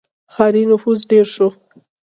•ښاري 0.33 0.63
نفوس 0.69 0.99
ډېر 1.11 1.25
شو. 1.35 1.47